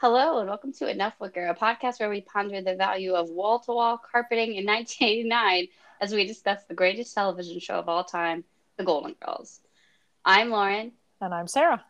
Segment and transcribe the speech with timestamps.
[0.00, 3.58] Hello, and welcome to Enough Wicker, a podcast where we ponder the value of wall
[3.58, 5.68] to wall carpeting in 1989
[6.00, 8.42] as we discuss the greatest television show of all time,
[8.78, 9.60] The Golden Girls.
[10.24, 10.92] I'm Lauren.
[11.20, 11.84] And I'm Sarah.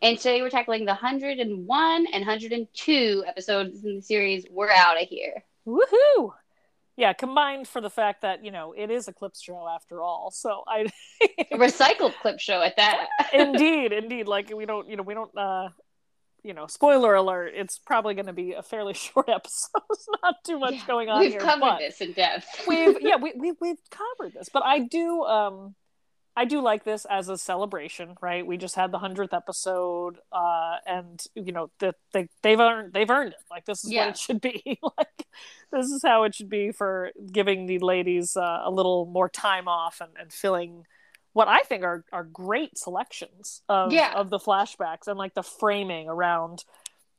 [0.00, 5.06] And today we're tackling the 101 and 102 episodes in the series We're Out of
[5.06, 5.44] Here.
[5.66, 6.32] Woohoo!
[6.96, 10.30] Yeah, combined for the fact that, you know, it is a clip show after all.
[10.30, 10.86] So I.
[11.52, 13.06] a recycled clip show at that.
[13.34, 14.28] indeed, indeed.
[14.28, 15.36] Like, we don't, you know, we don't.
[15.36, 15.68] uh
[16.42, 19.82] you know, spoiler alert, it's probably going to be a fairly short episode.
[19.90, 21.40] It's not too much yeah, going on we've here.
[21.40, 22.46] covered this in depth.
[22.68, 25.74] we've yeah, we, we we've covered this, but I do um
[26.36, 28.46] I do like this as a celebration, right?
[28.46, 33.10] We just had the hundredth episode, uh, and you know that they they've earned they've
[33.10, 33.40] earned it.
[33.50, 34.02] Like this is Yeah.
[34.06, 34.78] what it should be.
[34.98, 35.26] like
[35.72, 39.66] this is how it should be for giving the ladies uh, a little more time
[39.66, 40.86] off and, and filling
[41.32, 44.12] what I think are are great selections of Yeah.
[44.14, 46.64] of the flashbacks and like the framing around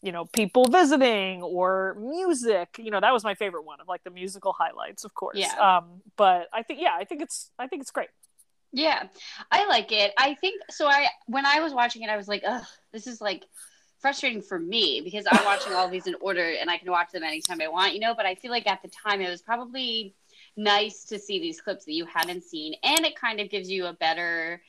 [0.02, 4.04] you know people visiting or music you know that was my favorite one of like
[4.06, 5.78] the musical highlights of course Yeah.
[5.78, 8.08] um but i think yeah i think it's i think it's great
[8.72, 9.08] Yeah,
[9.52, 10.14] I like it.
[10.18, 10.86] I think so.
[10.88, 13.44] I when I was watching it, I was like, "Ugh, this is like
[13.98, 17.24] frustrating for me because I'm watching all these in order and I can watch them
[17.24, 20.14] anytime I want, you know." But I feel like at the time it was probably
[20.58, 23.86] nice to see these clips that you hadn't seen, and it kind of gives you
[23.86, 24.62] a better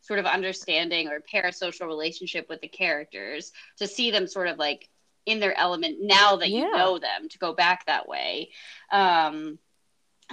[0.00, 4.88] sort of understanding or parasocial relationship with the characters to see them sort of like
[5.26, 8.50] in their element now that you know them to go back that way.
[8.92, 9.58] Um,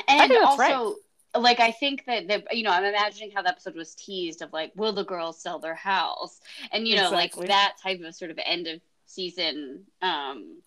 [0.07, 0.95] and also
[1.35, 4.51] like I think that the you know I'm imagining how the episode was teased of
[4.51, 6.39] like will the girls sell their house
[6.71, 7.41] and you know Exactly.
[7.41, 10.57] like that type of sort of end of season um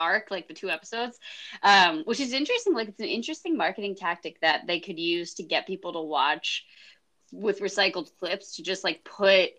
[0.00, 1.18] arc like the two episodes
[1.62, 5.42] um which is interesting like it's an interesting marketing tactic that they could use to
[5.42, 6.64] get people to watch
[7.32, 9.50] with recycled clips to just like put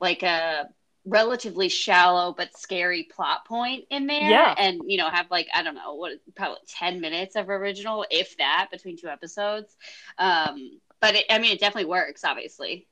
[0.00, 0.68] like a
[1.04, 4.54] relatively shallow but scary plot point in there Yeah.
[4.58, 8.36] and you know have like i don't know what probably 10 minutes of original if
[8.36, 9.74] that between two episodes.
[10.18, 12.86] Um but it, i mean it definitely works obviously.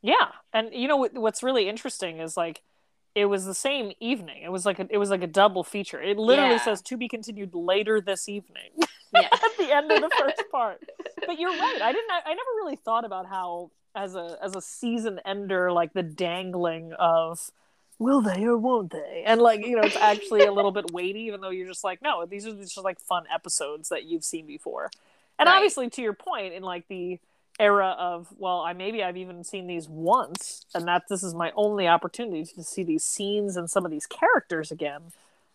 [0.00, 0.28] Yeah.
[0.52, 2.62] And you know what, what's really interesting is like
[3.18, 4.42] it was the same evening.
[4.42, 6.00] It was like a, it was like a double feature.
[6.00, 6.58] It literally Yeah.
[6.58, 8.70] says to be continued later this evening
[9.12, 9.28] yeah.
[9.32, 10.80] at the end of the first part.
[11.26, 11.78] But you're right.
[11.82, 15.92] I didn't i never really thought about how as a as a season ender like
[15.92, 17.50] the dangling of
[17.98, 19.24] will they or won't they?
[19.26, 22.00] And like you know it's actually a little bit weighty even though you're just like
[22.02, 24.90] no these are just like fun episodes that you've seen before.
[25.38, 25.56] And Right.
[25.56, 27.18] obviously to your point in like the
[27.58, 31.50] era of well i maybe i've even seen these once and that this is my
[31.56, 35.02] only opportunity to see these scenes and some of these characters again.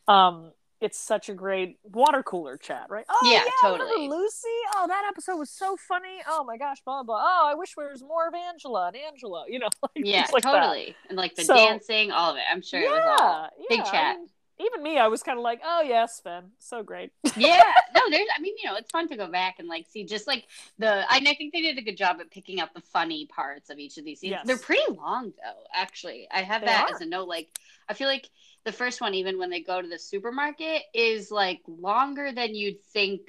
[0.08, 3.06] Um it's such a great water cooler chat right?
[3.10, 4.10] Oh Yeah, remember totally.
[4.10, 4.50] lucy?
[4.76, 6.18] Oh that episode was so funny.
[6.28, 7.22] Oh my gosh blah blah.
[7.24, 10.44] Oh i wish there was more of angela and angela you know like yeah like
[10.44, 10.52] that.
[10.52, 10.96] totally.
[11.08, 12.44] And like the So- dancing all of it.
[12.52, 14.18] I'm sure it was all big yeah, I chat.
[14.18, 14.28] mean,
[14.60, 17.12] even me, I was kind of like, oh yeah, Sven, so great.
[17.38, 17.62] yeah
[17.96, 20.28] no there's i mean you know it's fun to go back and like see just
[20.28, 20.46] like
[20.78, 23.70] the and i think they did a good job at picking up the funny parts
[23.72, 24.46] of each of these scenes Yes.
[24.46, 26.96] they're pretty long though actually i have They that are.
[26.96, 27.48] as a note like
[27.90, 28.30] i feel like
[28.66, 32.84] the first one even when they go to the supermarket is like longer than you'd
[32.94, 33.22] think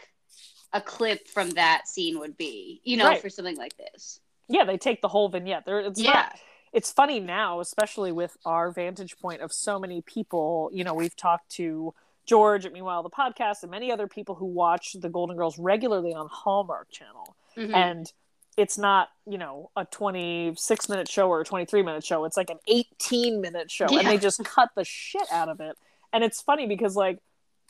[0.75, 3.23] a clip from that scene would be you know Right.
[3.23, 5.65] for something like this Yeah, they take the whole vignette.
[5.65, 6.39] There, it's yeah not.
[6.75, 10.71] It's funny now, especially with our vantage point of so many people.
[10.73, 11.95] You know, we've talked to
[12.27, 16.13] George at Meanwhile the podcast and many other people who watch the Golden Girls regularly
[16.15, 17.75] on Hallmark Channel, Mhm.
[17.75, 18.13] and
[18.57, 22.25] it's not you know a 26 minute show or a 23 minute show.
[22.25, 25.77] It's like an 18 minute show and they just cut the shit out of it.
[26.13, 27.19] And it's funny because like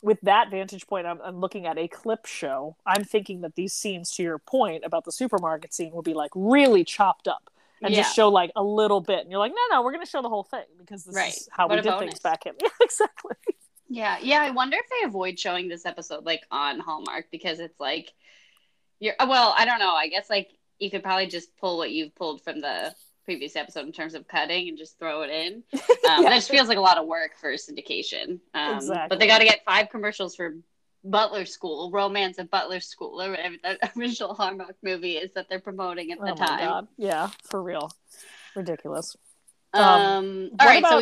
[0.03, 2.75] with that vantage point I'm, I'm looking at a clip show.
[2.85, 6.31] I'm thinking that these scenes to your point about the supermarket scene will be like
[6.35, 7.49] really chopped up
[7.81, 8.01] and Yeah.
[8.03, 10.21] just show like a little bit and you're like no no we're going to show
[10.21, 11.33] the whole thing because this Right.
[11.33, 11.99] is how What we did bonus.
[12.11, 13.35] things back in yeah exactly
[13.87, 14.41] Yeah, yeah.
[14.41, 18.11] I wonder if they avoid showing this episode like on Hallmark because it's like
[18.99, 19.93] you're well, I don't know.
[19.93, 20.49] I guess like
[20.79, 22.93] you could probably just pull what you've pulled from the
[23.25, 25.63] previous episode in terms of cutting and just throw it in.
[25.73, 26.29] Um, Yeah.
[26.29, 28.39] That just feels like a lot of work for syndication.
[28.53, 29.07] Um, Exactly.
[29.09, 30.55] But they got to get five commercials for
[31.05, 35.59] Butler School, Romance at Butler School, or whatever the original Hallmark movie is that they're
[35.59, 36.59] promoting at the oh my time.
[36.59, 37.91] god yeah for real
[38.55, 39.15] ridiculous
[39.73, 40.97] Um, Um, all so about-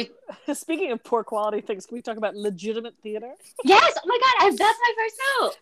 [0.48, 3.32] we, Speaking of poor quality things, can we talk about legitimate theater?
[3.64, 3.98] yes.
[4.04, 5.56] Oh my god, I, that's my first note.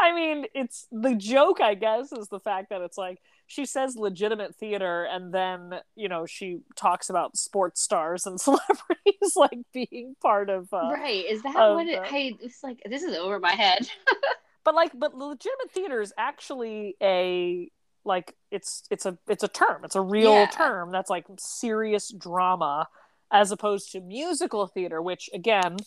[0.00, 3.18] I mean, it's the joke, I guess, is the fact that it's like
[3.48, 9.34] she says legitimate theater and then, you know, she talks about sports stars and celebrities
[9.34, 11.24] like being part of uh, right?
[11.28, 11.98] Is that of what it?
[11.98, 13.88] I it's like this is over my head.
[14.64, 17.70] but like but legitimate theater is actually a
[18.04, 19.82] like it's it's a it's a term.
[19.82, 20.46] It's a real Yeah.
[20.46, 22.86] term that's like serious drama
[23.32, 25.78] as opposed to musical theater, which again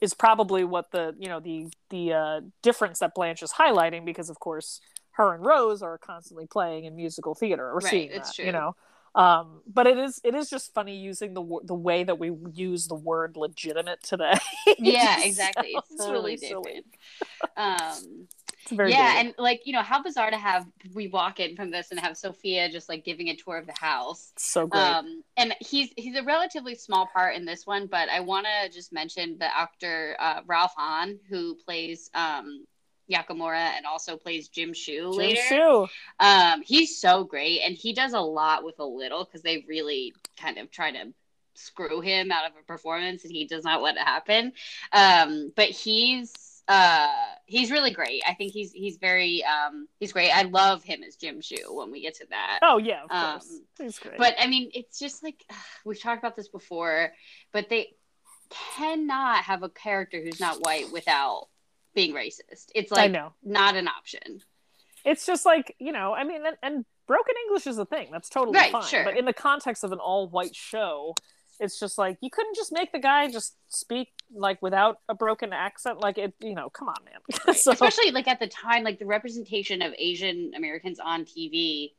[0.00, 4.28] is probably what the you know the the uh, difference that Blanche is highlighting because
[4.28, 4.80] of course
[5.16, 8.46] her and Rose are constantly playing in musical theater or Right, seeing it's that, true.
[8.46, 8.76] you know.
[9.14, 12.86] Um, but it is it is just funny using the the way that we use
[12.86, 14.34] the word legitimate today.
[14.78, 15.68] Yeah, exactly.
[15.70, 16.82] It's totally really silly.
[16.82, 16.86] different.
[17.56, 18.28] Um,
[18.62, 19.26] It's very yeah, dated.
[19.26, 22.18] and like you know, how bizarre to have we walk in from this and have
[22.18, 24.32] Sophia just like giving a tour of the house.
[24.36, 24.82] So great.
[24.82, 28.68] Um, and he's he's a relatively small part in this one, but I want to
[28.70, 32.66] just mention the actor uh, Ralph Hahn who plays um,
[33.10, 35.40] Yakamura and also plays Jim Shu Jim later.
[35.42, 35.86] Shu.
[36.20, 40.14] Um, he's so great, and he does a lot with a little because they really
[40.38, 41.12] kind of try to
[41.54, 44.52] screw him out of a performance, and he does not let it happen.
[44.92, 46.32] Um, but he's
[46.68, 47.08] uh
[47.44, 48.22] he's really great.
[48.26, 50.30] I think he's he's very um he's great.
[50.30, 52.58] I love him as Jim Shu when we get to that.
[52.62, 53.60] Oh yeah, of Um, course.
[53.78, 54.18] He's great.
[54.18, 55.44] But I mean, it's just like
[55.84, 57.12] we've talked about this before,
[57.52, 57.94] but they
[58.76, 61.48] cannot have a character who's not white without
[61.96, 62.70] being racist.
[62.76, 63.32] It's I like know.
[63.42, 64.42] not an option.
[65.04, 68.08] It's just like, you know, I mean and, and broken English is a thing.
[68.12, 68.84] That's totally Right, fine.
[68.84, 69.02] sure.
[69.04, 71.14] But in the context of an all white show,
[71.58, 75.52] it's just like you couldn't just make the guy just speak like without a broken
[75.52, 76.00] accent.
[76.00, 77.54] Like it, you know, come on, man.
[77.56, 81.92] so, especially like at the time like the representation of asian americans on tv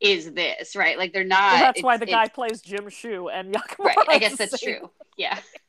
[0.00, 3.54] is this right like they're not well, that's why the guy plays Jim Shu and
[3.54, 3.84] Yakamura.
[3.86, 5.38] right i guess that's true yeah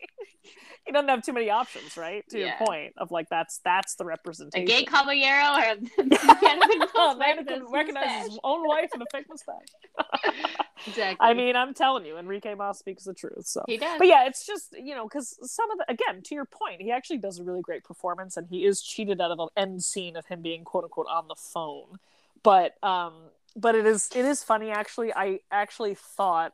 [0.88, 2.28] He doesn't have too many options, right?
[2.30, 2.46] To Yeah.
[2.58, 4.66] your point of like that's that's the representation.
[4.66, 5.76] a gay caballero or
[6.96, 9.68] oh, man who couldn't recognize his own wife and a fake mustache.
[10.88, 13.46] exactly I mean, I'm telling you, Enrique Moss speaks the truth.
[13.46, 16.34] So he does but yeah, it's just you know because some of the again to
[16.36, 19.40] your point, he actually does a really great performance, and he is cheated out of
[19.40, 22.00] an end scene of him being quote unquote on the phone.
[22.44, 23.14] But um,
[23.56, 25.14] but it is it is funny actually.
[25.14, 26.54] I actually thought,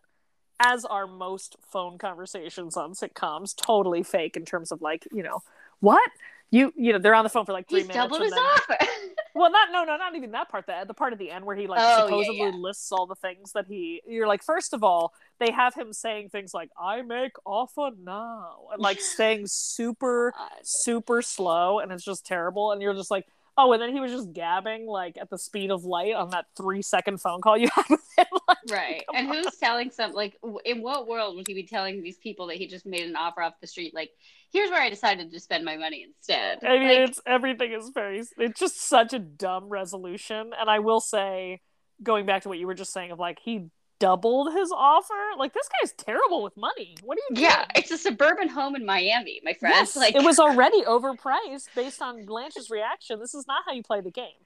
[0.63, 5.41] as are most phone conversations on sitcoms, totally fake in terms of like you know
[5.79, 6.09] what
[6.51, 8.03] you you know they're on the phone for like three he's minutes.
[8.03, 8.77] doubled his then- offer
[9.35, 10.67] well, not no, no, not even that part.
[10.67, 12.51] The the part at the end where he like Oh, yeah, supposedly yeah.
[12.55, 14.01] lists all the things that he.
[14.07, 18.67] You're like, first of all, they have him saying things like "I make offer now"
[18.71, 22.71] and like saying super super slow, and it's just terrible.
[22.71, 23.25] And you're just like,
[23.57, 26.45] oh, and then he was just gabbing like at the speed of light on that
[26.57, 28.25] three second phone call you had with him.
[28.47, 29.35] Like, right and on.
[29.35, 32.67] who's telling some like in what world would he be telling these people that he
[32.67, 34.09] just made an offer off the street like
[34.51, 37.89] here's where i decided to spend my money instead I mean, Like, it's everything is
[37.93, 38.21] very.
[38.37, 41.61] It's just such a dumb resolution, and I will say,
[42.01, 43.65] going back to what you were just saying of like he
[44.03, 45.13] doubled his offer.
[45.37, 46.97] Like this guy's terrible with money.
[47.03, 47.49] What are you doing?
[47.49, 49.73] yeah it's a suburban home in miami my friend.
[49.75, 53.19] Yes, like it was already overpriced based on Blanche's reaction.
[53.19, 54.41] This is not how you play the game.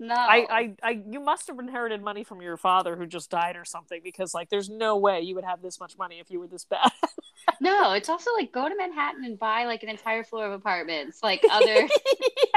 [0.00, 3.56] no I, I, I, you must have inherited money from your father who just died
[3.56, 6.40] or something because like there's no way you would have this much money if you
[6.40, 6.90] were this bad.
[7.60, 11.22] No, it's also like go to Manhattan and buy like an entire floor of apartments,
[11.22, 11.86] like other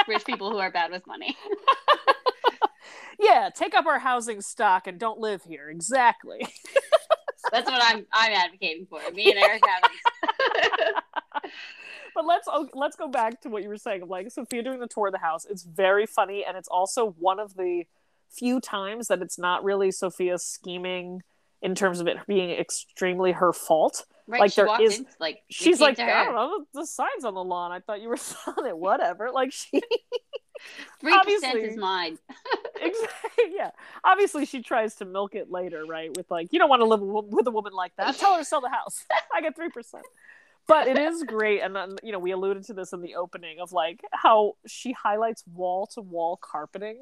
[0.07, 1.35] rich people who are bad with money.
[3.19, 5.69] Yeah, take up our housing stock and don't live here.
[5.69, 6.39] Exactly.
[7.51, 8.99] That's what I'm I'm advocating for.
[9.13, 11.51] Me and Eric have.
[12.15, 14.87] but let's oh, let's go back to what you were saying like Sophia doing the
[14.87, 15.45] tour of the house.
[15.49, 17.83] It's very funny, and it's also one of the
[18.29, 21.21] few times that it's not really Sophia scheming
[21.61, 24.05] in terms of it being extremely her fault.
[24.27, 27.43] Right, Like, there in, like She's like, I don't know, the, the signs on the
[27.43, 27.71] lawn.
[27.71, 28.77] I thought you were selling it.
[28.77, 29.31] Whatever.
[29.31, 29.81] Like she,
[30.99, 32.17] Three percent is mine.
[32.81, 33.71] exactly, yeah.
[34.03, 36.15] Obviously, she tries to milk it later, right?
[36.15, 38.17] With like, you don't want to live with a woman like that.
[38.17, 39.05] Tell her to sell the house.
[39.33, 40.05] I get three percent.
[40.67, 43.59] But it is great, and then you know we alluded to this in the opening
[43.59, 46.97] of like how she highlights wall to wall carpeting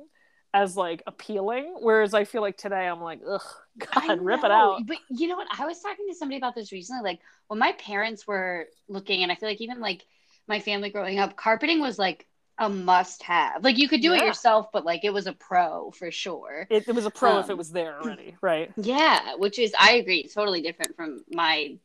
[0.54, 3.42] as like appealing, whereas I feel like today I'm like, ugh,
[3.78, 4.86] God, rip it out.
[4.86, 5.48] But you know what?
[5.52, 7.04] I was talking to somebody about this recently.
[7.04, 10.06] Like when my parents were looking, and I feel like even like
[10.48, 13.64] my family growing up, carpeting was like a must have.
[13.64, 16.68] Like you could do it yourself, but like it was a pro for sure.
[16.70, 18.72] It, it was a pro if it Um, was there already, right?
[18.78, 21.78] Yeah, which is I agree, totally different from my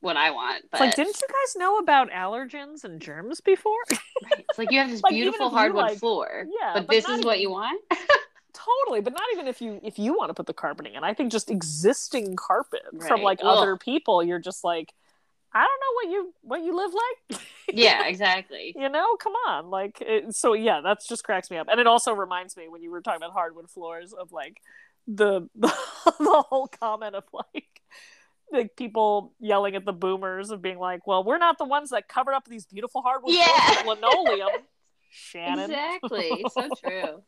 [0.00, 0.64] what I want.
[0.70, 3.72] But It's like, didn't you guys know about allergens and germs before?
[3.90, 6.44] right, it's like you have this Like, beautiful hardwood like- floor.
[6.60, 7.80] Yeah, but, but this is what you want.
[8.52, 11.04] totally, but not even if you if you want to put the carpeting in.
[11.04, 13.46] I think just existing carpet from like Ugh.
[13.58, 14.92] other people, you're just like,
[15.56, 17.40] I don't know what you what you live like.
[17.72, 18.74] yeah, exactly.
[18.76, 20.52] you know, come on, like it, so.
[20.52, 23.16] Yeah, that's just cracks me up, and it also reminds me when you were talking
[23.22, 24.60] about hardwood floors of like
[25.08, 25.68] the the,
[26.18, 27.80] the whole comment of like
[28.52, 32.06] like people yelling at the boomers of being like, well, we're not the ones that
[32.06, 33.46] covered up these beautiful hardwood Yeah.
[33.46, 34.48] floors with linoleum.
[35.10, 35.70] Shannon.
[35.70, 36.44] Exactly.
[36.52, 37.22] So true.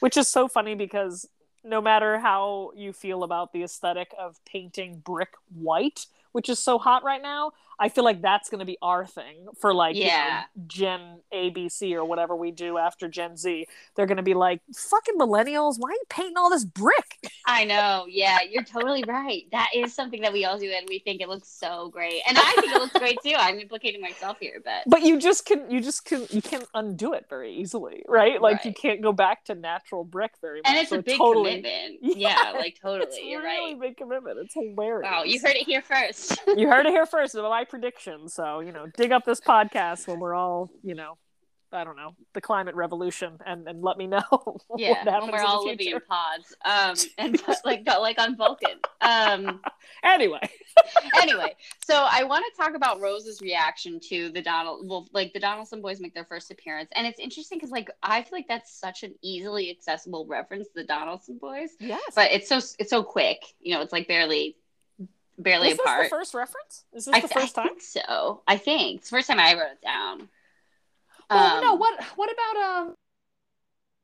[0.00, 1.28] which is so funny because
[1.62, 6.06] no matter how you feel about the aesthetic of painting brick white
[6.36, 7.50] which is so hot right now.
[7.78, 11.92] I feel like that's going to be our thing for like you know, Gen ABC
[11.94, 13.66] or whatever we do after Gen Z.
[13.94, 17.18] They're going to be like, fucking millennials, why are you painting all this brick?
[17.46, 18.06] I know.
[18.08, 19.42] Yeah, you're totally right.
[19.52, 22.22] That is something that we all do, and we think it looks so great.
[22.28, 23.34] And I think it looks great too.
[23.36, 27.12] I'm implicating myself here, but But you just can, you just can, you can't undo
[27.12, 28.40] it very easily, right?
[28.40, 30.70] Like you can't go back to natural brick very much.
[30.70, 31.98] and it's So a big totally, commitment.
[32.18, 33.06] Yeah, Yeah, like totally.
[33.08, 33.80] It's You're really right.
[33.80, 34.38] big commitment.
[34.38, 35.10] It's hilarious.
[35.10, 36.40] Wow, you heard it here first.
[36.56, 37.34] you heard it here first.
[37.36, 38.28] My prediction.
[38.28, 41.18] So you know, dig up this podcast when we're all, you know,
[41.72, 44.22] I don't know, the climate revolution, and and let me know.
[44.76, 48.78] yeah, when we're all living in pods, um, and like like on Vulcan.
[49.00, 49.60] Um,
[50.04, 50.40] Anyway,
[51.20, 51.54] anyway,
[51.84, 54.88] so I want to talk about Rose's reaction to the Donald.
[54.88, 58.22] Well, like the Donaldson boys make their first appearance, and it's interesting because like I
[58.22, 62.00] feel like that's such an easily accessible reference, the Donaldson boys, yes.
[62.14, 63.38] but it's so it's so quick.
[63.60, 64.56] You know, it's like barely
[65.38, 66.84] barely is this the first reference?
[66.92, 67.70] Is this I, the first I time?
[67.76, 68.42] think so.
[68.46, 70.28] I think it's the first time I wrote it down.
[71.30, 71.74] Well, Um, no.
[71.74, 72.94] What what about um?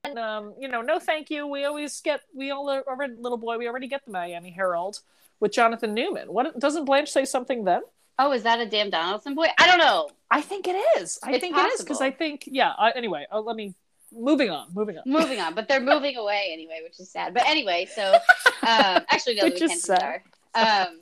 [0.04, 1.46] and, Um, you know, no, thank you.
[1.46, 3.58] We always get we all already little boy.
[3.58, 5.00] We already get the Miami Herald
[5.40, 6.32] with Jonathan Newman.
[6.32, 7.82] What doesn't Blanche say something then?
[8.18, 9.46] Oh, is that a damn Donaldson boy?
[9.58, 10.10] I don't know.
[10.30, 11.18] I think it is.
[11.22, 12.00] I It's think it is because.
[12.00, 12.72] I think yeah.
[12.78, 13.74] I, anyway, uh, let me
[14.12, 14.66] moving on.
[14.74, 15.04] Moving on.
[15.06, 17.32] moving on, but they're moving away anyway, which is sad.
[17.34, 18.12] But anyway, so
[18.62, 20.02] um, actually, no, Which the is Mackenzie's sad.
[20.02, 20.22] are.
[20.54, 21.00] Um,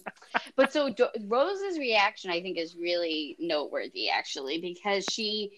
[0.56, 5.52] but so Do- Rose's reaction, I think, is really noteworthy, actually, because she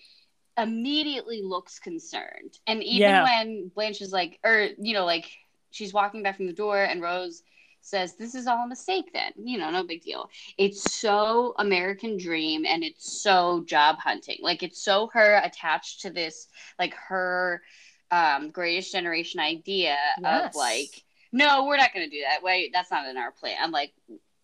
[0.58, 3.22] immediately looks concerned, and even Yeah.
[3.22, 5.26] when Blanche is like, or you know, like
[5.70, 7.42] she's walking back from the door, and Rose
[7.80, 10.28] says, "This is all a mistake." Then you know, no big deal.
[10.58, 14.38] It's so American dream, and it's so job hunting.
[14.42, 17.62] Like it's so her attached to this, like her
[18.10, 20.54] um, greatest generation idea Yes.
[20.54, 22.42] of like, no, we're not going to do that.
[22.42, 23.56] Wait, that's not in our plan.
[23.60, 23.92] I'm like,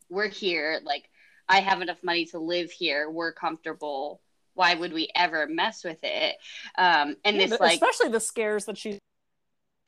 [0.09, 0.81] we're here.
[0.83, 1.09] Like,
[1.49, 3.11] I have enough money to live here.
[3.11, 4.21] We're comfortable.
[4.55, 6.37] Why would we ever mess with it?
[6.77, 8.99] Um, and Yeah, this like especially the scares that she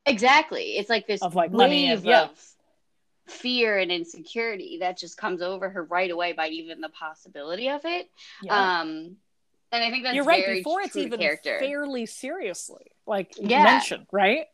[0.07, 2.23] exactly, it's like this Of, like, money yeah.
[2.23, 2.31] of
[3.27, 7.81] fear and insecurity that just comes over her right away by even the possibility of
[7.85, 8.09] it.
[8.49, 9.17] Um,
[9.73, 10.45] and I think that's You're right.
[10.45, 11.59] very Before it's even character.
[11.61, 13.65] fairly seriously like Yeah.
[13.65, 14.47] mentioned, right?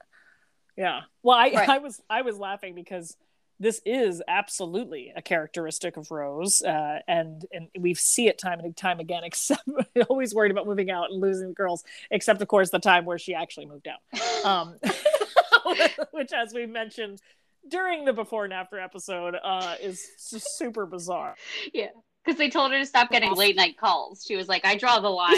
[0.77, 1.03] Yeah.
[1.23, 1.69] Well, I Right.
[1.69, 3.17] I was I was laughing because
[3.59, 8.77] this is absolutely a characteristic of Rose, uh, and and we see it time and
[8.77, 9.25] time again.
[9.25, 9.63] Except
[10.09, 11.85] always worried about moving out and losing the girls.
[12.11, 14.77] Except of course the time where she actually moved out, um,
[16.11, 17.21] which as we mentioned
[17.69, 21.35] during the before and after episode uh, is super bizarre.
[21.73, 21.89] Yeah.
[22.27, 24.25] Because they told her to stop getting late night calls.
[24.27, 25.37] She was like, I draw the line.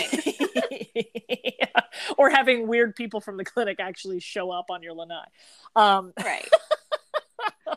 [0.94, 1.66] Yeah.
[2.16, 5.24] Or having weird people from the clinic actually show up on your lanai.
[5.74, 6.48] Um, right.
[7.66, 7.74] I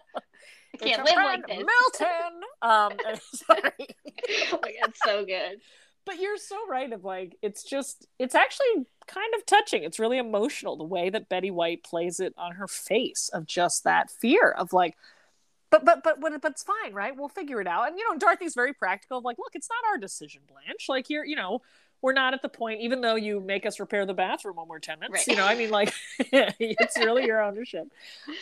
[0.78, 1.58] can't live like this.
[1.58, 2.42] Milton.
[2.62, 2.92] Um,
[3.34, 3.88] sorry.
[4.54, 5.60] oh my god, so good.
[6.06, 6.92] But you're so right.
[6.92, 9.84] Of like, it's just, it's actually kind of touching.
[9.84, 13.84] It's really emotional the way that Betty White plays it on her face of just
[13.84, 14.96] that fear of like,
[15.72, 17.16] but but but but, but it's fine, right?
[17.16, 17.88] We'll figure it out.
[17.88, 19.18] And you know, Dorothy's very practical.
[19.18, 20.88] Of like, look, it's not our decision, Blanche.
[20.90, 21.62] Like you're, you know,
[22.02, 22.82] we're not at the point.
[22.82, 25.28] Even though you make us repair the bathroom when we're tenants, Right.
[25.28, 27.88] you know, I mean, like, it's really your ownership.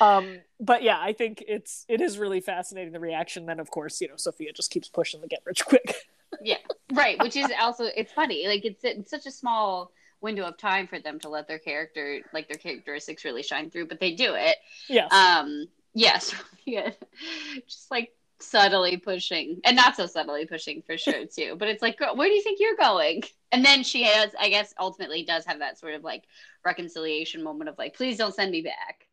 [0.02, 3.46] Um, but yeah, I think it's it is really fascinating the reaction.
[3.46, 5.96] Then, of course, you know, Sophia just keeps pushing the get rich quick.
[6.44, 6.58] Yeah.
[6.94, 7.20] Right.
[7.20, 8.48] Which is also it's funny.
[8.48, 12.20] Like it's it's such a small window of time for them to let their character
[12.34, 14.56] like their characteristics really shine through, but they do it.
[14.88, 16.34] yeah Um yes.
[16.66, 16.92] yeah.
[17.68, 21.98] Just like subtly pushing and not so subtly pushing for sure too but it's like
[21.98, 25.46] girl, where do you think you're going and then she has i guess ultimately does
[25.46, 26.24] have that sort of like
[26.66, 29.08] reconciliation moment of like please don't send me back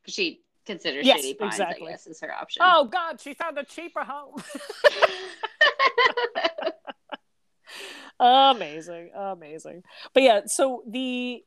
[0.00, 1.88] because she considers Yes, shady pines exactly.
[1.88, 4.42] i guess is her option Oh God, she found a cheaper home.
[8.56, 9.82] amazing, amazing.
[10.12, 11.42] But yeah, so the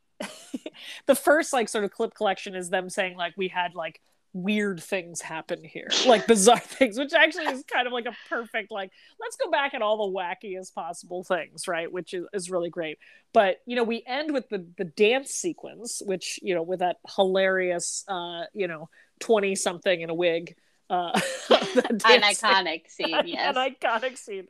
[1.06, 4.02] the first like sort of clip collection is them saying like we had like
[4.34, 8.72] weird things happen here, like bizarre things, which actually is kind of like a perfect
[8.72, 11.92] like let's go back at all the wackiest possible things, right?
[11.92, 12.98] Which is, is really great.
[13.34, 16.98] But you know, we end with the the dance sequence, which you know, with that
[17.16, 20.56] hilarious uh, you know, twenty something in a wig.
[20.90, 21.12] Uh,
[21.50, 24.46] an iconic scene yes an iconic scene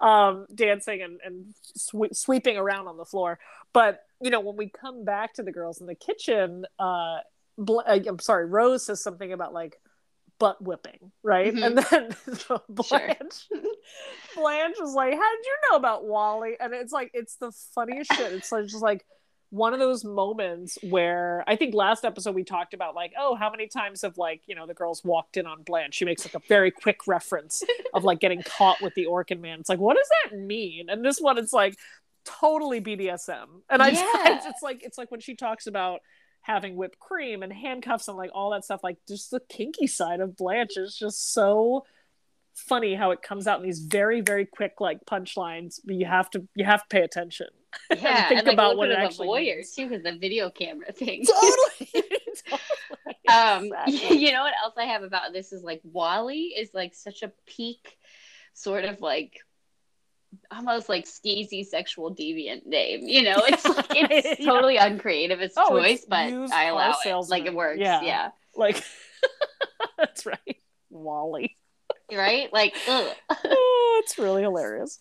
[0.00, 3.38] um dancing and, and swe- sweeping around on the floor
[3.72, 7.16] but you know when we come back to the girls in the kitchen uh,
[7.86, 9.80] i'm sorry rose says something about like
[10.38, 11.66] butt whipping right Mhm.
[11.66, 12.98] and then so Sure.
[12.98, 13.48] blanche
[14.36, 18.12] blanche is like how did you know about wally and it's like it's the funniest
[18.14, 19.04] shit it's like just like
[19.50, 23.50] one of those moments where I think last episode we talked about like, oh, how
[23.50, 25.94] many times have like, you know, the girls walked in on Blanche?
[25.94, 27.62] She makes like a very quick reference
[27.94, 29.58] of like getting caught with the Orkin man.
[29.60, 30.90] It's like, what does that mean?
[30.90, 31.78] And this one, it's like
[32.26, 33.46] totally BDSM.
[33.70, 34.50] And I, Yeah.
[34.50, 36.00] it's like it's like when she talks about
[36.48, 40.20] having whipped cream and handcuffs and like all that stuff, like just the kinky side
[40.20, 41.84] of Blanche is just so
[42.54, 46.30] funny how it comes out in these very, very quick like punchlines, but you have
[46.30, 47.46] to you have to pay attention.
[47.94, 49.74] Yeah, think and like about what it bit of a actually voyeur means.
[49.74, 51.26] too, because the video camera thing.
[51.26, 51.92] totally.
[52.48, 52.60] totally.
[53.28, 54.16] um, Exactly.
[54.16, 57.30] you know what else I have about this is like Wally is like such a
[57.46, 57.98] peak,
[58.54, 59.40] sort of like
[60.50, 63.00] almost like skeezy sexual deviant name.
[63.02, 64.46] You know, it's like it's Yeah.
[64.46, 65.40] totally uncreative.
[65.40, 67.28] It's Oh, choice, it's but I allow it.
[67.28, 67.78] Like it works.
[67.80, 68.02] Yeah.
[68.02, 68.30] Yeah.
[68.54, 68.82] like
[69.98, 70.56] that's right.
[70.90, 71.56] Wally.
[72.12, 72.52] Right?
[72.52, 73.12] Like, ugh.
[73.30, 74.98] oh, it's really hilarious.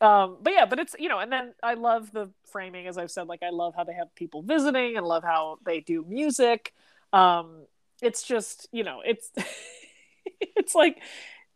[0.00, 3.10] Um, but yeah, but it's you know, and then I love the framing, as I've
[3.10, 3.26] said.
[3.28, 6.72] Like I love how they have people visiting, and love how they do music.
[7.12, 7.66] Um,
[8.00, 9.30] it's just you know, it's
[10.40, 11.02] it's like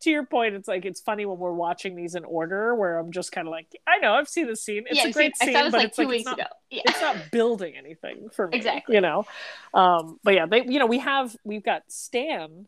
[0.00, 0.54] to your point.
[0.54, 3.52] It's like it's funny when we're watching these in order, where I'm just kind of
[3.52, 4.84] like, I know I've seen this scene.
[4.86, 6.26] It's yeah, a great scene, I saw this but like it's two like weeks it's
[6.26, 6.48] not, ago.
[6.70, 6.82] Yeah.
[6.86, 8.56] it's not building anything for me.
[8.56, 8.94] Exactly.
[8.94, 9.26] You know.
[9.72, 12.66] Um, but yeah, they you know, we have we've got Stan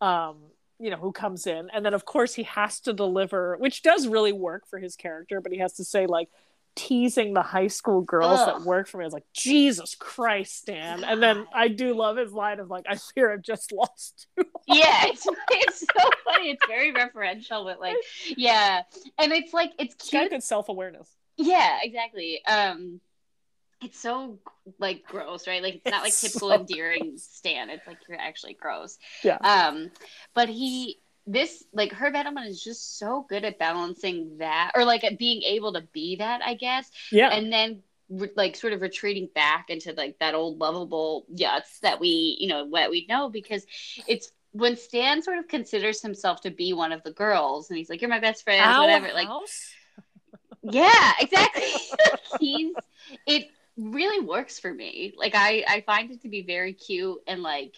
[0.00, 0.36] um
[0.78, 4.06] you know who comes in and then of course he has to deliver which does
[4.06, 6.28] really work for his character but he has to say like
[6.78, 9.04] teasing the high school girls that work for me.
[9.04, 11.02] I was like, Jesus Christ, Stan.
[11.02, 14.44] And then I do love his line of like, I fear I've just lost you.
[14.68, 16.50] Yeah, it's, it's so funny.
[16.50, 17.96] It's very referential, but like,
[18.36, 18.82] yeah,
[19.18, 20.30] and it's like it's got cute.
[20.30, 21.08] good self awareness.
[21.36, 22.40] Yeah, exactly.
[22.46, 23.00] Um,
[23.80, 24.38] it's so
[24.78, 25.62] like gross, right?
[25.62, 27.70] Like it's not like It's typical so endearing Stan.
[27.70, 28.98] It's like you're actually gross.
[29.22, 29.36] Yeah.
[29.36, 29.90] Um,
[30.34, 35.04] but he this like Herb Edelman is just so good at balancing that, or like
[35.04, 37.28] at being able to be that, I guess, Yeah.
[37.30, 42.00] and then re- like sort of retreating back into like that old lovable yuts that
[42.00, 43.64] we you know what we know because
[44.06, 47.90] it's when Stan sort of considers himself to be one of the girls and he's
[47.90, 49.72] like you're my best friend Our whatever like house?
[50.62, 51.72] yeah exactly.
[52.40, 52.74] He's
[53.26, 55.14] it really works for me.
[55.16, 57.74] Like I I find it to be very cute and like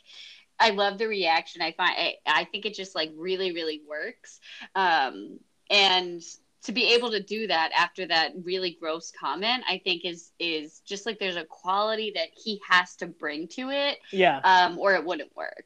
[0.58, 1.62] I love the reaction.
[1.62, 4.40] I find I, I think it just like really really works.
[4.74, 5.38] Um
[5.70, 6.22] and
[6.62, 10.80] to be able to do that after that really gross comment i think is is
[10.80, 14.40] just like there's a quality that he has to bring to it yeah.
[14.44, 15.64] um or it wouldn't work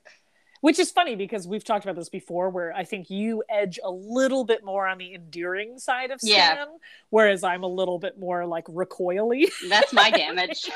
[0.64, 3.90] Which is funny because we've talked about this before, where I think you edge a
[3.90, 6.64] little bit more on the endearing side of Yeah.
[7.10, 9.50] whereas I'm a little bit more like recoily.
[9.68, 10.70] that's my damage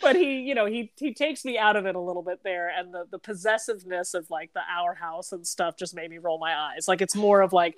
[0.00, 2.68] but he, you know, he he takes me out of it a little bit there,
[2.68, 6.38] and the the possessiveness of like the our house and stuff just made me roll
[6.38, 6.86] my eyes.
[6.86, 7.76] Like it's more of like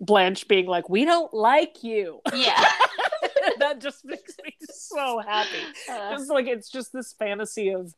[0.00, 2.64] Blanche being like, "We don't like you." yeah
[3.58, 5.58] that just makes me so happy.
[5.90, 7.94] Uh, It's like it's just this fantasy of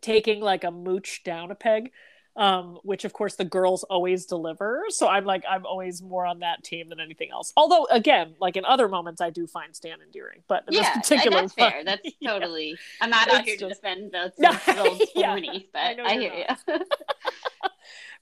[0.00, 1.90] taking like a mooch down a peg.
[2.36, 4.84] Um, which of course the girls always deliver.
[4.90, 7.52] So I'm like I'm always more on that team than anything else.
[7.56, 11.08] Although again, like in other moments I do find Stan endearing, but in yeah this
[11.08, 12.30] particular that's one- fair that's Yeah.
[12.34, 14.50] totally i'm not out It's here to just- defend the No,
[15.16, 15.34] yeah,
[15.72, 16.60] but I i, hear not.
[16.68, 16.78] you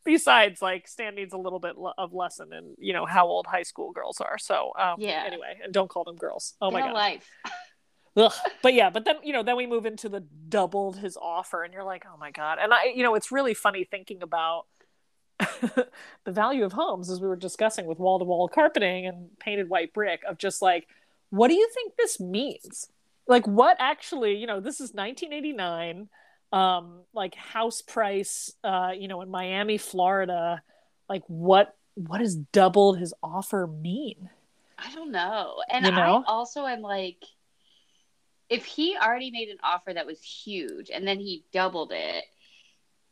[0.07, 3.64] besides like Stan needs a little bit of lesson in you know how old high
[3.64, 4.38] school girls are.
[4.38, 5.25] So um, Yeah.
[5.27, 6.55] Anyway, and don't call them girls.
[6.62, 6.95] Oh my god.
[6.95, 7.31] life
[8.16, 8.33] Ugh.
[8.62, 11.75] But yeah, but then you know then we move into the doubled his offer, and
[11.75, 12.59] you're like, oh my god.
[12.61, 14.64] And I you know it's really funny thinking about
[16.25, 19.69] the value of homes as we were discussing with wall to wall carpeting and painted
[19.69, 20.88] white brick of just like
[21.29, 22.88] what do you think this means
[23.29, 26.09] like what actually you know this is 1989
[26.53, 30.63] um like house price uh you know in miami florida
[31.09, 34.31] like what what does doubled his offer mean
[34.79, 35.63] I don't know.
[35.69, 36.25] And You know?
[36.27, 37.25] I also am like,
[38.49, 42.25] if he already made an offer that was huge and then he doubled it,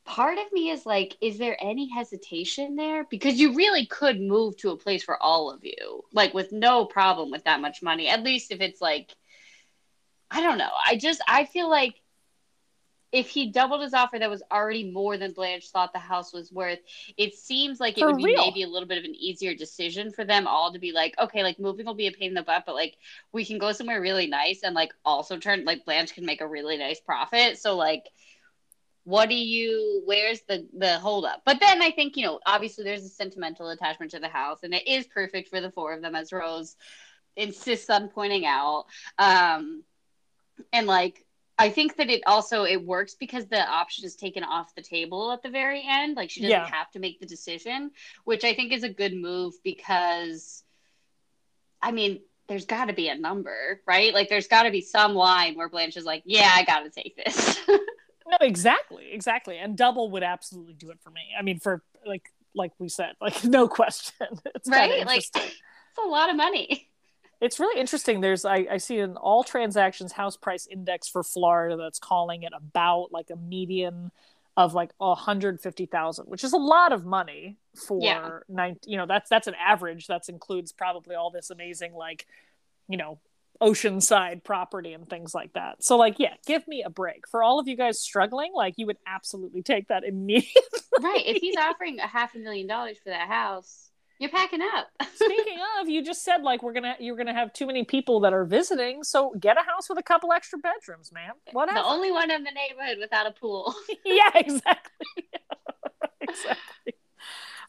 [0.04, 3.04] part of me is like, is there any hesitation there?
[3.04, 6.84] Because you really could move to a place for all of you, like with no
[6.84, 8.08] problem with that much money.
[8.08, 9.10] At least if it's like,
[10.30, 10.70] I don't know.
[10.86, 11.94] I just, I feel like
[13.14, 16.52] if he doubled his offer that was already more than Blanche thought the house was
[16.52, 16.80] worth,
[17.16, 18.44] it seems like it For would be real.
[18.44, 21.44] maybe a little bit of an easier decision for them all to be like, okay,
[21.44, 22.96] like moving will be a pain in the butt, but like
[23.32, 26.48] we can go somewhere really nice and like also turn like Blanche can make a
[26.48, 27.56] really nice profit.
[27.58, 28.04] So like
[29.04, 31.42] what do you where's the the hold up?
[31.46, 34.74] But then I think, you know, obviously there's a sentimental attachment to the house and
[34.74, 36.76] it is perfect for the four of them as Rose
[37.36, 38.86] insists on pointing out.
[39.18, 39.84] Um
[40.72, 41.23] and like
[41.56, 45.30] I think that it also it works because the option is taken off the table
[45.32, 46.16] at the very end.
[46.16, 46.66] Like she doesn't Yeah.
[46.66, 47.92] have to make the decision,
[48.24, 50.64] which I think is a good move because
[51.80, 54.12] I mean, there's got to be a number, right?
[54.12, 56.90] Like, there's got to be some line where Blanche is like, "Yeah, I got to
[56.90, 59.58] take this." no, exactly, exactly.
[59.58, 61.20] And double would absolutely do it for me.
[61.38, 64.28] I mean, for like like we said, like no question.
[64.54, 65.06] It's right?
[65.06, 66.88] Like, it's a lot of money.
[67.44, 68.20] It's really interesting.
[68.20, 72.52] There's I, I see an all transactions house price index for Florida that's calling it
[72.56, 74.10] about like a median
[74.56, 78.38] of like a hundred fifty thousand, which is a lot of money for yeah.
[78.48, 78.78] nine.
[78.86, 80.06] You know, that's that's an average.
[80.06, 82.26] That includes probably all this amazing like,
[82.88, 83.18] you know,
[83.60, 85.84] oceanside property and things like that.
[85.84, 87.28] So like, yeah, give me a break.
[87.28, 90.80] For all of you guys struggling, like you would absolutely take that immediately.
[91.00, 91.22] right.
[91.26, 94.88] If he's offering a half a million dollars for that house, you're packing up.
[95.14, 98.32] Speaking of, you just said like we're gonna you're gonna have too many people that
[98.32, 101.32] are visiting, so get a house with a couple extra bedrooms, man.
[101.52, 101.80] Whatever.
[101.80, 103.74] The only one in the neighborhood without a pool.
[104.04, 105.06] yeah, exactly.
[106.20, 106.94] exactly.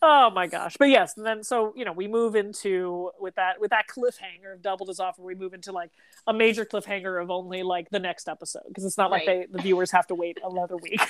[0.02, 0.76] Oh my gosh.
[0.78, 4.54] But yes, and then so you know we move into with that with that cliffhanger
[4.54, 5.92] of doubled as offer, we move into like
[6.28, 9.28] a major cliffhanger of only like the next episode because it's not right.
[9.28, 11.02] like they the viewers have to wait another week.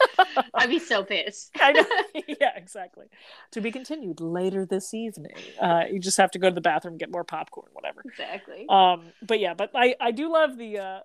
[0.54, 1.50] I'd be so pissed.
[1.60, 1.84] I know.
[2.40, 3.06] Yeah, exactly.
[3.52, 5.34] To be continued later this evening.
[5.60, 8.02] Uh, you just have to go to the bathroom, get more popcorn, whatever.
[8.04, 8.66] Exactly.
[8.68, 11.00] Um, but yeah, but I I do love the uh,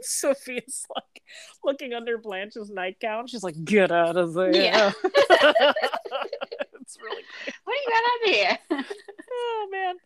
[0.00, 1.22] Sophia's like
[1.64, 3.26] looking under Blanche's nightgown.
[3.26, 4.92] She's like, "Get out of there!" Yeah.
[5.04, 7.54] it's really great.
[7.64, 8.58] What do you got on here?
[9.32, 9.96] oh man.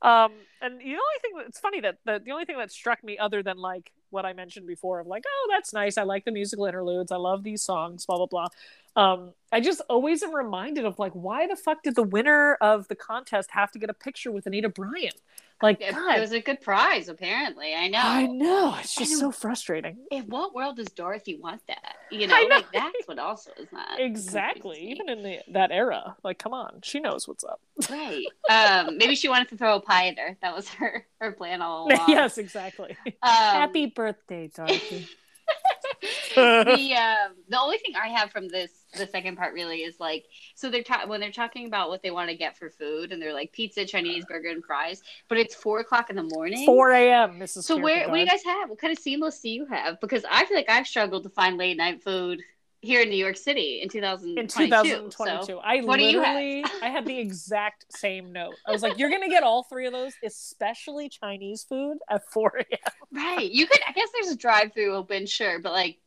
[0.00, 3.18] Um, and the only thing that's funny that the, the only thing that struck me
[3.18, 5.98] other than like what I mentioned before of like, oh, that's nice.
[5.98, 7.12] I like the musical interludes.
[7.12, 8.48] I love these songs, blah, blah, blah.
[8.96, 12.88] Um, I just always am reminded of like, why the fuck did the winner of
[12.88, 15.20] the contest have to get a picture with Anita Bryant?
[15.60, 17.74] Like, it, it was a good prize, apparently.
[17.74, 17.98] I know.
[18.00, 18.76] I know.
[18.78, 19.96] It's just so frustrating.
[20.12, 21.96] In what world does Dorothy want that?
[22.10, 22.48] You know, know.
[22.48, 24.78] like that's what also is not exactly.
[24.78, 27.60] Even in the that era, like, come on, she knows what's up.
[27.90, 28.24] Right.
[28.48, 30.36] Um, maybe she wanted to throw a pie at her.
[30.42, 32.04] That was her her plan all along.
[32.08, 32.96] yes, exactly.
[33.06, 35.08] Um, Happy birthday, Dorothy.
[36.36, 40.26] the um, the only thing I have from this the second part really is like
[40.54, 43.20] so they're ta- when they're talking about what they want to get for food and
[43.20, 46.64] they're like pizza, Chinese burger, and fries, but it's four o'clock in the morning.
[46.64, 47.38] Four a.m.
[47.38, 47.64] Mrs.
[47.64, 48.70] So where what do you guys have?
[48.70, 50.00] What kind of seamless do you have?
[50.00, 52.42] Because I feel like I've struggled to find late night food
[52.80, 54.40] here in New York City in 2022.
[54.40, 55.46] In 2022.
[55.46, 58.54] So I literally I had the exact same note.
[58.66, 62.58] I was like, you're gonna get all three of those, especially Chinese food at 4
[62.58, 62.92] a.m.
[63.12, 63.50] Right.
[63.50, 65.98] You could I guess there's a drive through open, sure, but like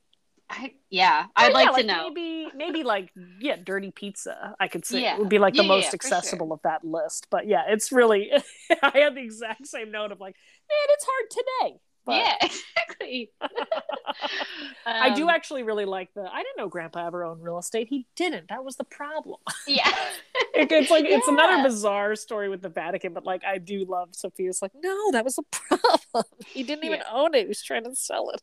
[0.52, 2.10] I, yeah, I'd like, yeah, like, to know.
[2.10, 4.56] Maybe, maybe like yeah, dirty pizza.
[4.60, 5.18] I could say yeah.
[5.18, 6.54] would be like the most accessible sure.
[6.56, 7.28] of that list.
[7.30, 8.32] But yeah, it's really.
[8.84, 10.36] I had the exact same note of like,
[10.70, 11.80] man, it's hard today.
[12.06, 12.16] But...
[12.16, 13.32] Yeah, exactly.
[13.42, 13.50] um,
[14.86, 16.22] I do um, actually really like the.
[16.22, 17.88] I didn't know Grandpa ever owned real estate.
[17.90, 18.50] He didn't.
[18.50, 19.40] That was the problem.
[19.68, 19.90] Yeah,
[20.54, 21.18] it, it's like yeah.
[21.18, 24.62] it's another bizarre story with the Vatican, but like I do love Sophia's.
[24.62, 26.26] Like, no, that was the problem.
[26.46, 27.14] He didn't even yeah.
[27.14, 27.44] own it.
[27.44, 28.42] He was trying to sell it.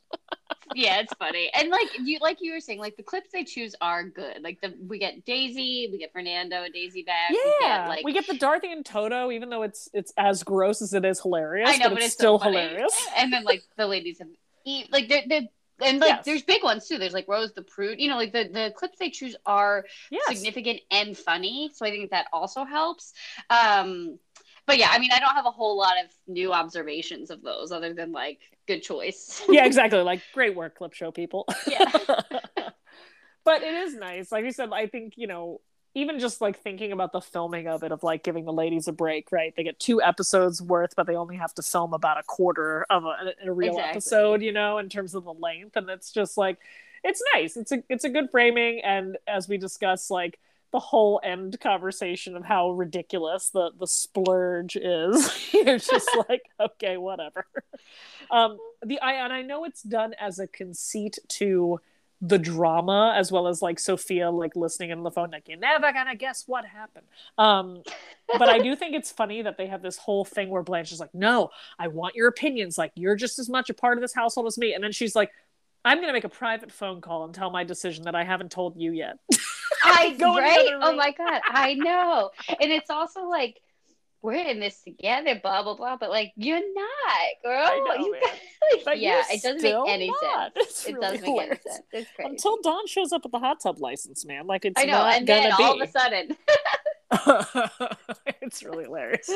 [0.74, 3.74] Yeah, it's funny, and like you, like you were saying, like the clips they choose
[3.80, 4.42] are good.
[4.42, 7.30] Like the we get Daisy, we get Fernando and Daisy back.
[7.30, 10.42] Yeah, we get, like we get the Dorothy and Toto, even though it's it's as
[10.42, 11.70] gross as it is hilarious.
[11.70, 13.08] I know, but, but it's, it's, still so hilarious.
[13.16, 14.28] And then like the ladies have
[14.64, 15.48] eat like they're, they're
[15.80, 16.24] and like yes.
[16.24, 16.98] there's big ones too.
[16.98, 18.00] There's like Rose the Prude.
[18.00, 20.26] You know, like the the clips they choose are yes.
[20.28, 21.70] significant and funny.
[21.74, 23.12] So I think that also helps.
[23.50, 24.18] Um
[24.66, 27.72] but yeah, I mean, I don't have a whole lot of new observations of those
[27.72, 29.42] other than like good choice.
[29.48, 30.00] yeah, exactly.
[30.00, 31.46] Like great work, clip show people.
[31.66, 31.90] Yeah.
[33.44, 34.30] but it is nice.
[34.30, 35.60] Like you said, I think, you know,
[35.94, 38.92] even just like thinking about the filming of it of like giving the ladies a
[38.92, 42.22] break right they get two episodes worth but they only have to film about a
[42.22, 43.90] quarter of a, a real exactly.
[43.90, 46.58] episode you know in terms of the length and it's just like
[47.02, 50.38] it's nice it's a it's a good framing and as we discuss like
[50.72, 56.96] the whole end conversation of how ridiculous the the splurge is it's just like okay
[56.96, 57.46] whatever
[58.30, 61.80] um the i and i know it's done as a conceit to
[62.20, 65.92] the drama as well as like Sophia like listening in the phone like you're never
[65.92, 67.06] gonna guess what happened.
[67.36, 67.82] Um,
[68.38, 70.98] but I do think it's funny that they have this whole thing where Blanche is
[70.98, 72.76] like, no, I want your opinions.
[72.76, 74.74] Like you're just as much a part of this household as me.
[74.74, 75.30] And then she's like,
[75.84, 78.76] I'm gonna make a private phone call and tell my decision that I haven't told
[78.76, 79.18] you yet.
[79.82, 80.68] I right?
[80.80, 82.30] Oh my god, I know.
[82.60, 83.60] And it's also like
[84.20, 85.96] we're in this together, blah blah blah.
[85.96, 87.84] But like, you're not, girl.
[87.86, 88.16] Know, you,
[88.84, 90.52] like, yeah, it doesn't make any not.
[90.54, 90.66] sense.
[90.68, 91.80] It's it really doesn't make any sense.
[91.92, 92.30] It's crazy.
[92.30, 94.46] Until Dawn shows up at the hot tub license, man.
[94.46, 95.62] Like it's I know, and then be.
[95.62, 96.36] all of a sudden,
[98.42, 99.30] it's really hilarious.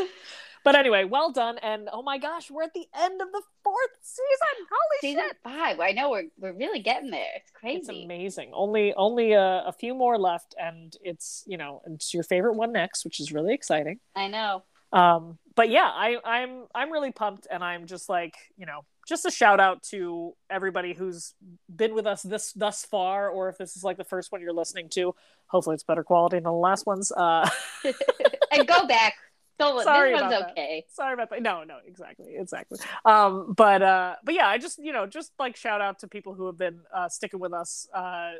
[0.64, 3.90] But anyway, well done, and oh my gosh, we're at the end of the fourth
[4.00, 4.66] season.
[4.70, 5.37] Holy season shit!
[5.42, 5.80] Five.
[5.80, 7.26] I know we're we're really getting there.
[7.35, 7.78] It's crazy.
[7.78, 8.52] It's amazing.
[8.54, 12.72] Only only a, a few more left, and it's you know it's your favorite one
[12.72, 13.98] next, which is really exciting.
[14.14, 14.62] I know.
[14.92, 19.26] Um, but yeah, I, I'm I'm really pumped, and I'm just like you know, just
[19.26, 21.34] a shout out to everybody who's
[21.74, 24.52] been with us this thus far, or if this is like the first one you're
[24.52, 25.14] listening to.
[25.46, 27.12] Hopefully, it's better quality than the last ones.
[27.12, 27.48] Uh,
[28.50, 29.14] and go back.
[29.58, 30.52] Don't, Sorry this one's about that.
[30.52, 30.84] okay.
[30.88, 31.42] sorry about that.
[31.42, 32.78] No, no, exactly, exactly.
[33.04, 36.34] Um, but uh, but yeah, I just you know just like shout out to people
[36.34, 38.32] who have been uh, sticking with us uh,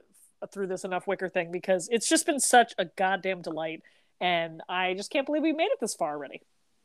[0.53, 3.83] through this enough Wicker thing because it's just been such a goddamn delight,
[4.21, 6.43] and I just can't believe we made it this far already.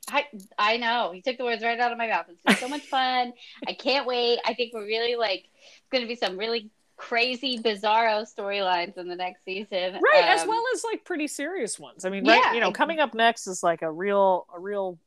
[0.10, 0.26] I
[0.58, 1.12] I know.
[1.12, 2.26] You took the words right out of my mouth.
[2.30, 3.34] It's been so much fun.
[3.68, 4.40] I can't wait.
[4.46, 9.08] I think we're really like it's going to be some really crazy, bizarro storylines in
[9.08, 9.94] the next season.
[10.02, 12.72] right as Um, well as like pretty serious ones i mean Yeah, right you know
[12.72, 14.98] coming up next is like a real a real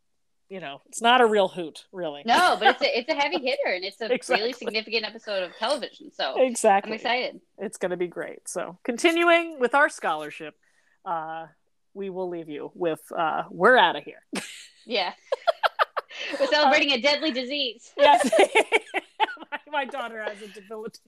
[0.48, 3.38] you know it's not a real hoot really No, but it's a it's a heavy
[3.44, 4.36] hitter and it's a Exactly.
[4.40, 6.12] really significant episode of television.
[6.12, 7.40] So exactly I'm excited.
[7.58, 10.54] it's going to be great so continuing with our scholarship
[11.04, 11.46] uh
[11.92, 14.22] we will leave you with uh we're out of here
[14.90, 15.12] Yeah.
[16.40, 17.92] We're celebrating a deadly disease.
[17.96, 18.28] yes.
[19.50, 21.00] My, my daughter has a debilitating.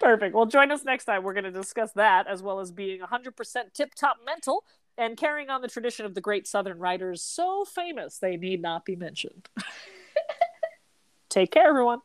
[0.00, 0.34] Perfect.
[0.34, 1.22] Well join us next time.
[1.22, 3.32] We're going to discuss that as well as being 100%
[3.72, 4.64] tip top mental
[4.98, 8.84] and carrying on the tradition of the great southern writers so famous they need not
[8.84, 9.48] be mentioned.
[11.30, 12.00] Take care everyone